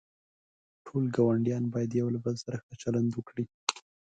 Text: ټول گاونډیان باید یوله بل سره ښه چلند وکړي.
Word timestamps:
ټول 0.85 1.03
گاونډیان 1.15 1.63
باید 1.73 1.97
یوله 1.99 2.19
بل 2.25 2.35
سره 2.43 2.57
ښه 2.65 2.73
چلند 2.81 3.09
وکړي. 3.13 3.45